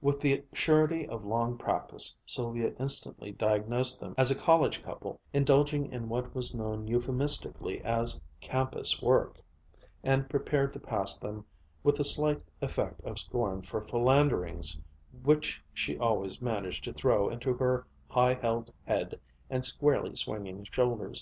[0.00, 5.90] With the surety of long practice Sylvia instantly diagnosed them as a college couple indulging
[5.90, 9.42] in what was known euphemistically as "campus work,"
[10.04, 11.44] and prepared to pass them
[11.82, 14.78] with the slight effect of scorn for philanderings
[15.24, 19.18] which she always managed to throw into her high held head
[19.50, 21.18] and squarely swinging shoulders.